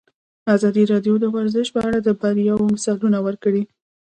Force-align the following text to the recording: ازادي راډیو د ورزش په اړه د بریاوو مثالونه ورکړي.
ازادي 0.55 0.83
راډیو 0.91 1.15
د 1.19 1.25
ورزش 1.35 1.67
په 1.75 1.79
اړه 1.87 1.99
د 2.01 2.09
بریاوو 2.19 2.71
مثالونه 2.73 3.17
ورکړي. 3.27 3.63